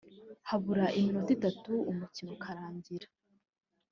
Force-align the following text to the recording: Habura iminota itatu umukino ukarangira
Habura 0.49 0.85
iminota 0.99 1.31
itatu 1.37 1.71
umukino 1.91 2.29
ukarangira 2.37 3.07